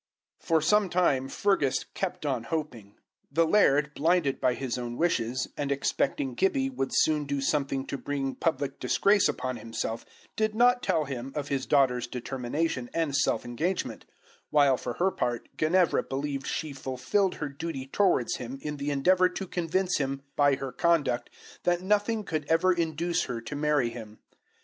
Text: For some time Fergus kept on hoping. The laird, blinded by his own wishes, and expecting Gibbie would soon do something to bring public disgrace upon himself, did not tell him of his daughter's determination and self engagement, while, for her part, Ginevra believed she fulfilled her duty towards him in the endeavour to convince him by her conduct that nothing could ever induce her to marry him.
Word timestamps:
For 0.39 0.63
some 0.63 0.89
time 0.89 1.29
Fergus 1.29 1.83
kept 1.93 2.25
on 2.25 2.45
hoping. 2.45 2.95
The 3.31 3.45
laird, 3.45 3.93
blinded 3.93 4.41
by 4.41 4.55
his 4.55 4.75
own 4.75 4.97
wishes, 4.97 5.47
and 5.55 5.71
expecting 5.71 6.33
Gibbie 6.33 6.71
would 6.71 6.89
soon 6.91 7.25
do 7.25 7.39
something 7.39 7.85
to 7.85 7.99
bring 7.99 8.33
public 8.33 8.79
disgrace 8.79 9.29
upon 9.29 9.57
himself, 9.57 10.03
did 10.35 10.55
not 10.55 10.81
tell 10.81 11.05
him 11.05 11.31
of 11.35 11.49
his 11.49 11.67
daughter's 11.67 12.07
determination 12.07 12.89
and 12.95 13.15
self 13.15 13.45
engagement, 13.45 14.07
while, 14.49 14.75
for 14.75 14.93
her 14.93 15.11
part, 15.11 15.49
Ginevra 15.55 16.01
believed 16.01 16.47
she 16.47 16.73
fulfilled 16.73 17.35
her 17.35 17.49
duty 17.49 17.85
towards 17.85 18.37
him 18.37 18.57
in 18.63 18.77
the 18.77 18.89
endeavour 18.89 19.29
to 19.29 19.45
convince 19.45 19.99
him 19.99 20.23
by 20.35 20.55
her 20.55 20.71
conduct 20.71 21.29
that 21.61 21.83
nothing 21.83 22.23
could 22.23 22.47
ever 22.49 22.73
induce 22.73 23.25
her 23.25 23.39
to 23.41 23.55
marry 23.55 23.91
him. 23.91 24.17